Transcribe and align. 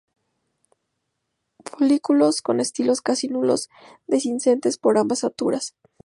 Folículos 1.63 2.41
con 2.41 2.59
estilos 2.59 3.01
casi 3.01 3.27
nulos, 3.27 3.69
dehiscentes 4.07 4.79
por 4.79 4.97
ambas 4.97 5.19
suturas. 5.19 5.75